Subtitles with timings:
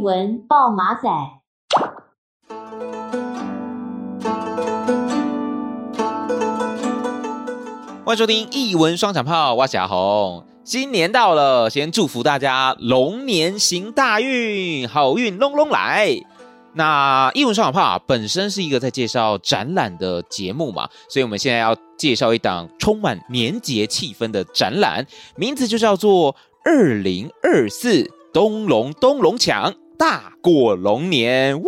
[0.00, 1.10] 艺文报马仔，
[8.02, 10.42] 欢迎收听艺文双响炮，我是阿红。
[10.64, 16.08] 新年到了，先祝福大家龙年行大运，好运隆隆来。
[16.72, 25.06] 那艺文双响炮，本身是一个在介绍展览的节目嘛，所以我们现在要介绍一档充满年节气氛的展览，
[25.36, 31.60] 名字就叫做“二零二四东龙东龙抢大过龙年”。
[31.60, 31.66] 呜，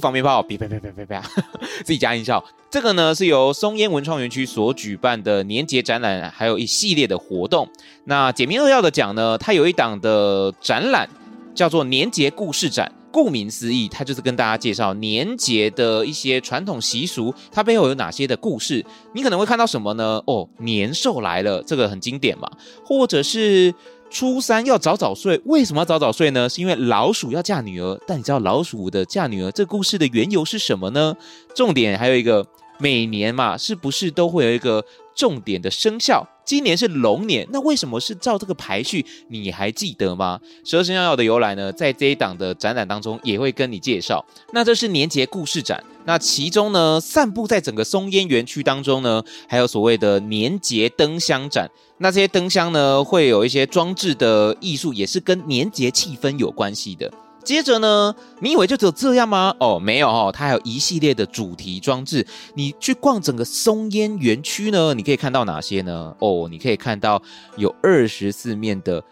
[0.00, 1.30] 放鞭炮，啪啪啪啪啪啪，
[1.84, 2.44] 自己加音效。
[2.70, 7.68] 这个呢是由松烟文创园区所举办的年节展览，还有一系列的活动。
[8.04, 11.08] 那简明扼要的讲呢，它有一档的展览
[11.52, 12.92] 叫做年节故事展。
[13.10, 18.84] 顾名思义，它就是跟大家介绍年节的一些传统习俗，它背后有哪些的故事。
[19.12, 20.20] 你可能会看到什么呢？
[20.26, 22.50] 哦，年兽来了，这个很经典嘛。
[22.84, 23.72] 或者是
[24.14, 26.48] 初三要早早睡，为什么要早早睡呢？
[26.48, 28.00] 是因为老鼠要嫁女儿。
[28.06, 31.16] 但你知道老鼠的嫁女儿这故事的缘由是什么呢？
[31.52, 32.46] 重点还有一个，
[32.78, 34.84] 每年嘛，是不是都会有一个
[35.16, 36.24] 重点的生肖？
[36.44, 39.04] 今年是龙年，那为什么是照这个排序？
[39.28, 40.38] 你还记得吗？
[40.64, 44.24] 十二生肖的由来呢，在这一档的展览当中也会跟你介绍。
[44.52, 51.70] 那这是年节故事展，那其中呢，散布在整个松烟园区当中呢，还有所谓的年节灯箱展。
[51.98, 57.10] 那这些灯箱呢，会有一些装置的艺术，也是跟年节气氛有关系的。
[57.44, 59.54] 接着呢，你以为就只有这样吗？
[59.60, 62.26] 哦，没有哦，它还有一系列的主题装置。
[62.54, 66.16] 你去逛整个松烟园区呢，你可以看到哪些呢？
[66.18, 67.22] 哦，你可以看到
[67.56, 69.04] 有二十四面的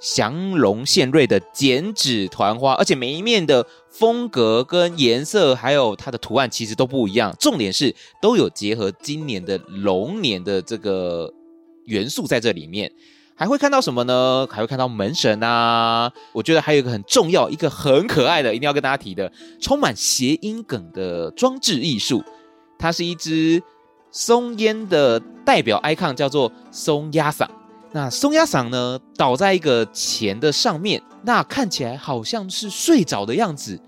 [0.00, 7.34] 祥龙献瑞的剪纸团花，而且每一面的风格跟颜色还有它的图案其实都不一样。
[7.38, 11.32] 重点是都有结合今年的龙年的这个
[11.84, 12.90] 元素在这里面。
[13.36, 14.46] 还会看到什么呢？
[14.50, 16.10] 还会看到门神啊！
[16.32, 22.22] 我觉得还有一个很重要、一个很可爱的，一定要跟大家提的，充满谐音梗的装置艺术。
[22.78, 23.60] 它是一只
[24.12, 27.48] 松烟的代表 icon，叫做松鸭嗓。
[27.90, 33.80] 那松鸭嗓呢，倒在一个钱的上面，那看起来好像是睡着的样子。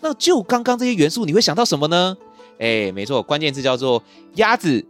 [0.00, 2.16] 那就刚刚这些元素，你会想到什么呢？
[2.58, 4.02] 哎，没错，关键字叫做
[4.34, 4.84] 鸭子、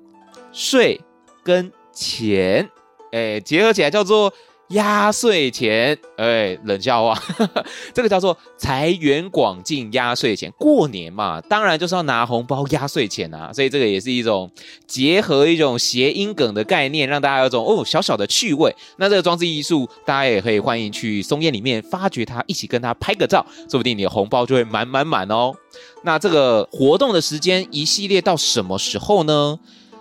[0.52, 0.98] 睡
[1.42, 2.68] 跟钱。
[3.12, 4.32] 哎，结合起来叫做
[4.68, 7.18] 压岁钱，哎，冷笑话，
[7.94, 10.52] 这个叫做财源广进压岁钱。
[10.58, 14.50] 过年嘛，当然就是要拿红包压岁钱啊，所以这个也是一种
[14.86, 18.74] 结合一种谐音梗的概念，让大家有种哦小小的趣味。
[18.98, 25.54] 那这个装置艺术，大家也可以欢迎去松烟里面发掘它，一起跟它拍个照，说不定你的红包就会满满满哦。
[26.02, 29.58] 那这个活动的时间一系列到什么时候呢？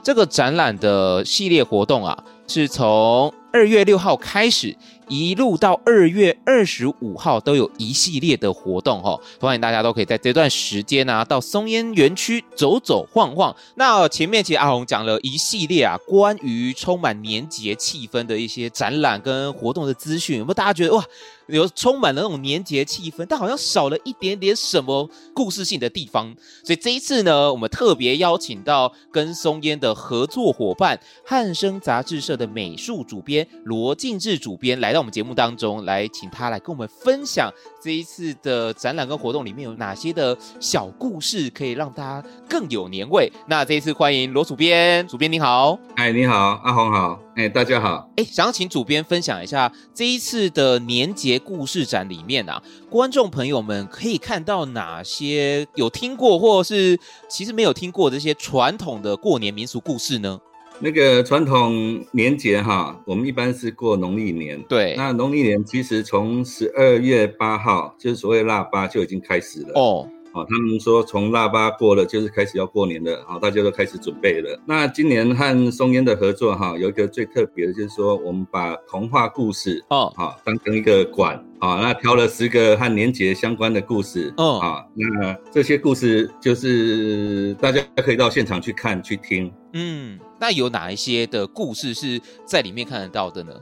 [0.07, 2.18] 这个展览的系列活动啊。
[2.47, 4.73] 是从二月六号开始，
[5.09, 13.53] 一路到二月二十五号，都有一系列的活动哈，欢迎大家都可以在这段时间啊，到松烟园区走走晃晃。
[13.75, 21.03] 那前面其实阿红讲了一系列啊，关于充满年节气氛的一些展览跟活动的资讯，有没有大家觉得哇？
[21.47, 26.35] 有充满了那种年节气氛，但好像少了一点点什么故事性的地方。
[26.63, 43.31] 所以这一次呢，我们特别邀请到跟松烟的合作伙伴汉声杂志社的美术主编罗静志主编来到我们节目当中，来请他来跟我们分享这一次的展览跟活动里面有哪些的小故事，可以让大家更有年味。
[43.47, 47.26] 那这一次欢迎罗主编，主编你好，哎，你好，阿红好。
[47.38, 48.09] 哎、欸，大家好！
[48.16, 52.59] 哎，想要请主编分享一下这一次的年节故事展里面啊，
[52.90, 57.00] 观众朋友们可以看到哪些有听过或是
[57.30, 60.42] 其实没有听过这些传统的过年民俗故事呢？
[60.80, 64.59] 那个传统年节哈，我们一般是过农历年。
[64.64, 70.09] 对，那农历年其实从十二月八号，就是所谓腊八就已经开始了哦。
[70.38, 74.59] 哦，他们说从腊八过了就是开始要过年了，好，大家都开始准备了。
[74.66, 89.51] 那今年和松烟的合作哈，有一个最特别的，就是说我们把童话故事哦，好当成一个馆啊，那挑了十个和年节相关的故事哦，啊，那这些故事就是大家可以到现场去看去听。
[89.74, 93.54] 嗯，那有哪一些的故事是在里面看得到的呢？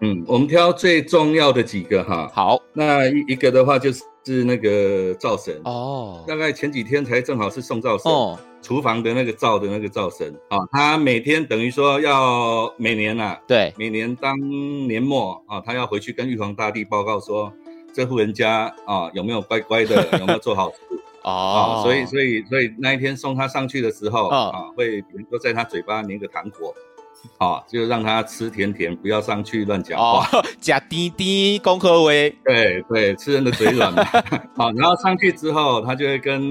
[0.00, 2.30] 嗯，我们挑最重要的几个哈。
[2.34, 4.02] 好，那一一个的话就是。
[4.22, 5.58] 是那个灶神。
[5.64, 10.32] 哦，大概前几天才正好是送灶神，哦，厨房的那个灶的那个灶神。
[10.50, 14.38] 啊，他每天等于说要每年呐，啊，对，每年当
[14.86, 17.52] 年末啊，他要回去跟玉皇大帝报告说，
[17.94, 20.76] 这户人家啊有没有乖乖的， 有没有做好事。
[21.24, 26.72] 哦，所以所以所以那一天送他上去的时候啊，会比如说在他嘴巴粘个糖果。
[27.38, 30.28] 好，就让他吃甜甜，不要上去乱讲话。
[30.32, 32.34] 哦，假滴滴，功课为。
[32.44, 34.04] 对对，吃人的嘴软嘛。
[34.56, 36.42] 好，然后上去之后，他就会跟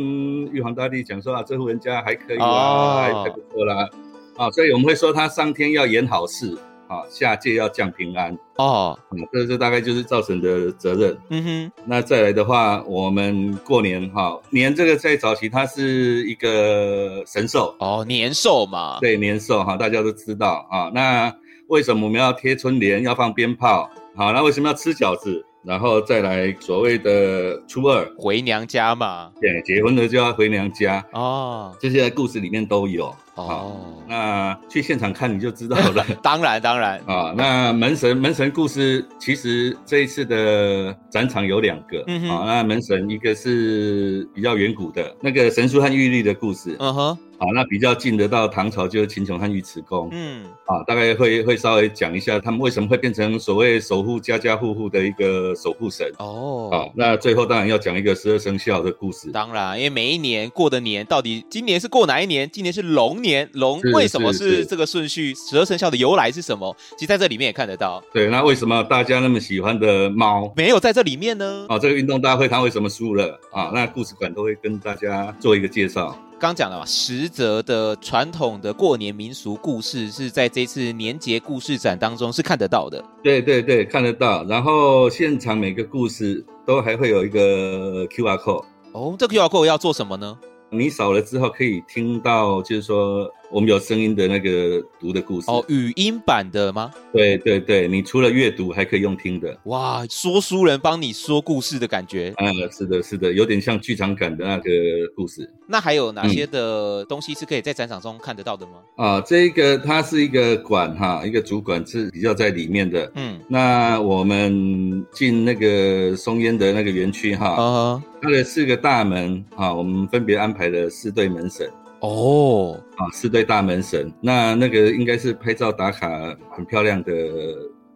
[0.52, 3.88] 玉皇大帝讲说啊，这户人家还可以啦，还不错啦。
[4.36, 6.58] 啊，所以我们会说他上天要演好事。
[6.90, 11.16] 啊，下界要降平安哦，嗯，这这大概就是造神的责任。
[11.30, 20.92] 嗯哼，那再来的话，我们过年哈，年这个在早期它是一个神兽哦，年兽嘛，对，年兽哈，大家都知道啊。
[20.94, 21.32] 那
[21.68, 23.88] 为什么我们要贴春联，要放鞭炮？
[24.16, 25.46] 好，那为什么要吃饺子？
[25.62, 33.76] 然后再来所谓的初二回娘家嘛，对，结婚了就要回娘家哦，这些在故事里面都有哦。
[34.08, 36.04] 那去现场看你就知道了。
[36.24, 47.18] 当然当然啊，那门神门神故事其实这一次的展场有两个，嗯哼，那门神一个是比较远古的那个神书和玉律的故事，嗯哼。
[47.40, 56.68] 啊，那比较近的到唐朝就是秦琼和尉迟恭，嗯，啊，大概会会稍微讲一下他们为什么会变成所谓守护家家户户的一个守护神哦。
[56.70, 59.32] 好，那最后当然要讲一个十二生肖的故事。
[59.32, 62.50] 当然，因为每一年过的年到底今年是过哪一年？
[62.52, 65.34] 今年是龙年，龙为什么是这个顺序？
[65.36, 66.76] 十二生肖的由来是什么？
[66.98, 68.04] 其实在这里面也看得到。
[68.14, 71.66] 对，那为什么大家那么喜欢的猫没有在这里面呢？
[71.70, 73.40] 啊，这个运动大会它为什么输了？
[73.52, 76.18] 啊，那故事馆都会跟大家做一个介绍。
[76.40, 83.04] 刚讲了嘛，实则的传统的过年民俗故事是在这次年节故事展当中是看得到的。
[83.22, 84.46] 对对对，看得到。
[84.46, 88.64] 然后现场每个故事都还会有一个 QR code。
[88.94, 90.38] 哦，这个 QR code 要做什么呢？
[90.70, 93.34] 你扫了之后可以听到，就是说。
[93.52, 96.92] 我们有声音的那个读的故事哦，语音版的吗？
[97.12, 99.58] 对对对，你除了阅读还可以用听的。
[99.64, 102.34] 哇，说书人帮你说故事的感觉。
[102.38, 104.72] 嗯，是的，是的，有点像剧场感的那个
[105.16, 105.50] 故事。
[105.68, 108.74] 那还有哪些的东西是可以在展场中看得到的吗？
[108.98, 113.12] 嗯、啊，这个它是一个馆哈，一个主馆是比较在里面的。
[113.16, 121.68] 嗯，那我们进那个松烟的那个园区哈，啊，它的四个大门哈，我们分别安排了四对门神。
[122.02, 126.10] 哦，啊，四对大门神，那那个应该是拍照打卡
[126.52, 127.14] 很漂亮的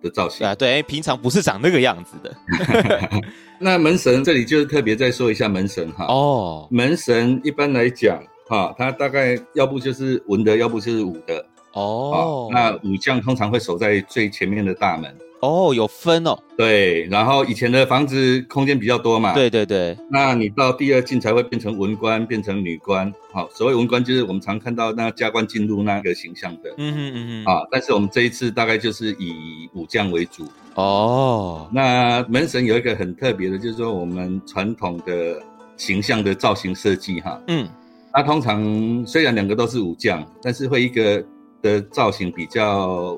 [0.01, 0.53] 的造型啊。
[0.53, 3.09] 对，平常不是长那个样子的。
[3.59, 6.05] 那门神这里就是特别再说一下门神哈。
[6.07, 11.45] 哦，门神一般来讲哈，他大概要不就是文的，要不就是武的。
[11.71, 15.15] 哦，那武将通常会守在最前面的大门。
[15.43, 16.39] 哦，有分哦。
[16.57, 19.33] 对，然后以前的房子空间比较多嘛。
[19.33, 19.97] 对对对。
[20.09, 23.13] 那你到第二进才会变成文官，变成女官。
[23.33, 26.73] 好，所谓文官就是我们常看到那加官进禄那个形象的。
[26.77, 27.45] 嗯哼嗯嗯。
[27.45, 30.47] 啊，但是我们这一次大概就是以武将为主。
[30.75, 31.67] 哦。
[31.73, 35.43] 那门神有一个很特别的，就是说我们传统的
[35.75, 37.37] 形象的造型设计哈。
[37.49, 37.67] 嗯。
[38.13, 41.21] 那通常虽然两个都是武将，但是会一个
[41.61, 43.17] 的造型比较。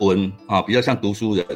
[0.00, 1.46] 文啊，比较像读书人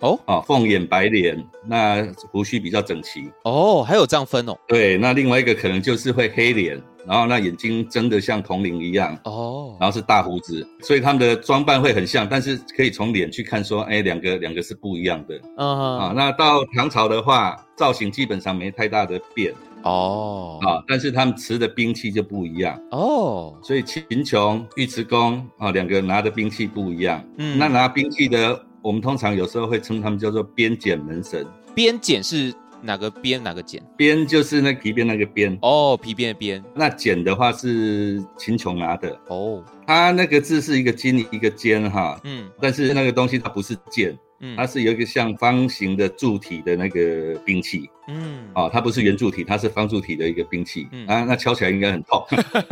[0.00, 4.56] 哦，啊，凤眼白脸，那胡须比较整齐哦，还有这样分哦。
[4.66, 15.40] 对，那另外一个可能就是会黑脸，然后那眼睛睁得像铜铃一样哦，然后是大胡子，所以他们的装扮会很像，但是可以从脸去看说，哎，两个两个是不一样的。
[15.56, 19.52] 嗯啊，那到唐朝的话，造型基本上没太大的变。
[19.84, 27.24] 哦，啊，但是他们持的兵器就不一样哦，所以秦琼、尉迟恭啊，两个拿的兵器不一样。
[27.38, 31.46] 嗯，那拿兵器的，我们通常有时候会称他们叫做边检门神。
[31.74, 32.52] 边检是
[32.82, 33.42] 哪个边？
[33.42, 33.82] 哪个检？
[33.96, 35.56] 边就是那皮鞭那个鞭。
[35.62, 36.62] 哦，皮鞭的鞭。
[36.74, 39.16] 那检的话是秦琼拿的。
[39.28, 42.20] 哦，他那个字是一个金一个尖哈。
[42.24, 44.16] 嗯，但是那个东西它不是剑。
[44.40, 52.24] 嗯，它是有一个像方形的柱体的那个兵器，嗯，啊，它不是圆柱体，它是方柱体的一个兵器，嗯，啊，那敲起来应该很痛，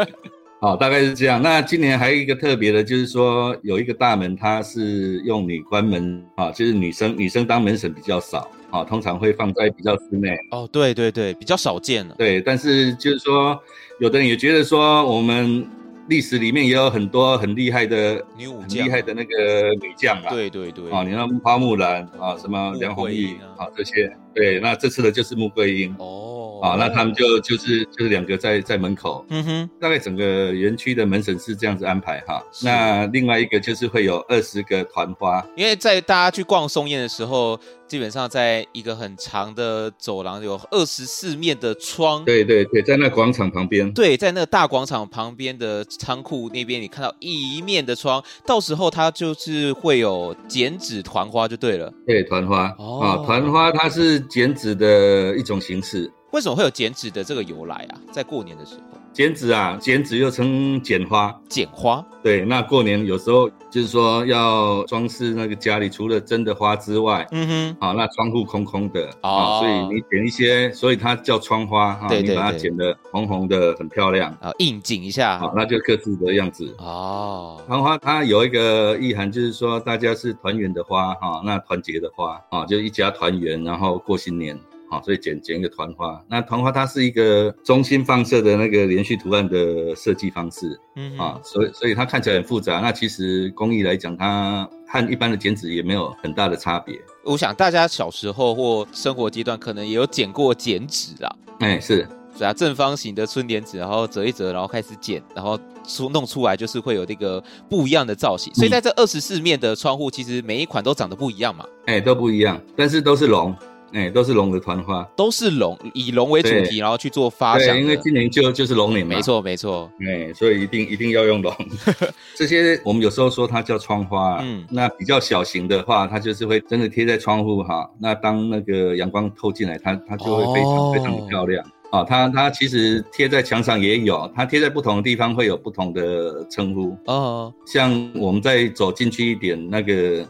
[0.61, 1.43] 好，大概是这样。
[1.43, 10.37] 那今年还有一个特别的，就是说有一个大门，它是用女关门，啊，就是女生女生当门神比较少，啊，通常会放在比较室内。
[10.53, 12.15] 哦，对对对，比较少见了。
[12.17, 13.61] 对，但是就是说，
[13.99, 15.67] 有的人也觉得说我们。
[16.09, 20.31] 历史里面也有很多很厉害的女武将，厉害的那个美将啊。
[20.31, 24.15] 对对对，啊，你看花木兰啊，什么梁红玉啊，这些。
[24.35, 25.95] 对，那这次的就是穆桂英。
[25.99, 32.43] 哦，啊，那他们就就是就是两个在在门口，嗯哼，大概整个园区的门诊是这样子安排哈。
[32.63, 52.75] 那另外一个就是会有二十个团花，因为在大家去逛松烟的时候，基本上在一个很长的走廊有二十四面的窗，对对对，在那广场旁边，对，在那个大广场旁边的仓库那边，你看到一面的窗，到时候它就是会有剪纸团花就对了，对，团花。
[52.79, 54.17] 哦，啊，团花它是。
[54.29, 57.97] 剪纸的一种形式，为什么会有剪纸的这个由来啊？
[58.13, 62.05] 在过年的时候，剪纸啊，剪纸又称剪花，剪花。
[62.23, 77.59] 对，那过年有时候就是说要装饰那个家里，除了真的花之外，嗯哼，好，那窗户空空的啊，所以你剪一些，所以它叫窗花哈，你把它剪得红红的，很漂亮啊，应景一下，好，那就各自的样子哦。
[77.67, 84.61] 窗花它有一个意涵，就是说大家是团圆的花哈，那团结的花啊，就一家团圆，然后过新年。
[84.89, 86.23] 好，所以剪剪一个团花。
[86.29, 92.81] 那团花它是一个中心放射的那个连续图案的设计方式，嗯啊，所以所以它看起来很复杂。
[92.81, 96.97] 那其实工艺来讲，它和一般的剪纸也没有很大的差别。
[97.25, 101.37] 我想大家小时候或生活阶段可能也有剪过剪纸啊。
[101.59, 102.07] 哎，是，
[102.39, 108.55] 对啊，正方形的春联纸，然后折一折，然后开始剪，然后出弄出来就是会有那个不一样的造型。
[108.55, 111.65] 所以在这二十四面的窗户，其实每一款都长得不一样嘛。
[111.87, 113.55] 哎，都不一样，但是都是龙。
[113.97, 117.69] 哎、欸，都是龙的团花，都是龙，以龙为主题，然后去做发想。
[117.69, 119.15] 对，因为今年就就是龙年嘛。
[119.15, 119.91] 没错，没错。
[120.07, 121.51] 哎，所以一定一定要用龙。
[122.37, 127.91] 这些我们有时候说它叫窗花，嗯，那比较小型的话，它就是会真的贴在窗户哈。
[127.99, 132.05] 那当那个阳光透进来，它它就会非常、哦、非常的漂亮啊。
[132.05, 137.51] 它它其实贴在墙上也有，它贴在不同的地方会有不同的称呼哦。
[137.65, 140.23] 像我们再走进去一点那个。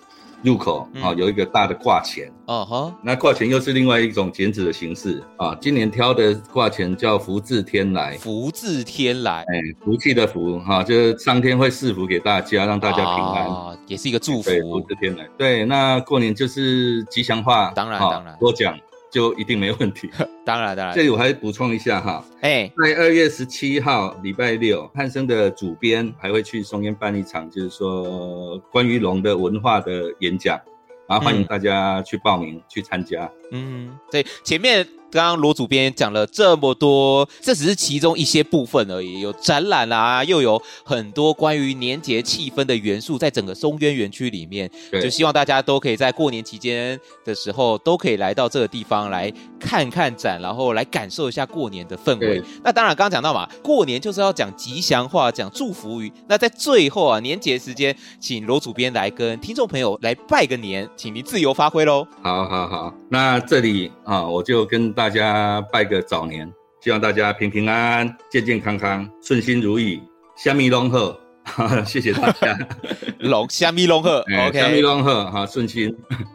[0.42, 5.56] 入口啊，有一个大的挂钱，哦哈，那挂钱又是另外一种剪纸的形式啊。
[5.60, 14.50] 今年挑的挂钱叫福至天来，福至天来，哎，福气的福哈，就是上天会赐福给大家，让大家平安，啊也是一个祝福。
[14.50, 18.78] 对，福至天来，对，那过年就是吉祥话，当然当然，多讲。
[19.16, 20.10] 就一定没问题。
[20.44, 20.94] 当然，当然。
[20.94, 30.60] 这里我还补充一下哈，哎，在二月十七号礼拜六，汉生的主编还会去松烟办一场，就是说关于龙的文化的演讲，
[31.08, 33.26] 然后欢迎大家去报名去参加。
[33.52, 34.86] 嗯，对，前面。
[35.08, 39.20] 刚刚罗主编讲了这么多，这只是其中一些部分而已。
[39.20, 52.42] 有展览啊，又有很多关于年节气氛的元素，在整个松渊园区里面，对就希望大家都可以在过年期间的时候，都可以来到这个地方来看看展，然后来感受一下过年的氛围。
[52.62, 56.12] 那当然，刚刚讲到嘛，过年就是要讲吉祥话，讲祝福语。
[56.28, 62.06] 那在最后啊，年节时间，请罗主编来跟听众朋友来拜个年，请您自由发挥喽。
[62.22, 70.00] 好好好，那这里啊，我就跟大家拜个早年，希望大家平平安安、健健康康、顺心如意，
[70.36, 71.18] 虾米龙贺，
[71.86, 72.58] 谢谢大家。
[73.20, 75.94] 龙虾米龙贺，OK，虾米龙贺，哈，顺心。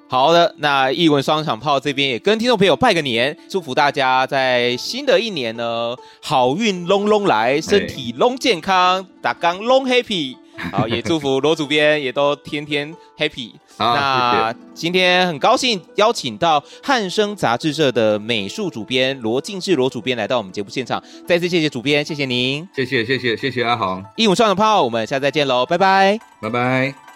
[0.10, 10.36] 好的，那一文双响炮这边也跟听众朋友拜个年，祝福大家在新的一年呢，好运隆隆来，身体隆健康，打刚隆 happy。
[10.72, 13.52] 好，也祝福罗主编也都天天 happy。
[13.78, 27.11] 那今天很高兴邀请到汉声杂志社的美术主编罗静志罗主编来到我们节目现场，再次谢谢主编，谢谢您，谢谢谢谢谢谢阿航，一五双响炮，我们下次再见喽，拜拜，拜拜。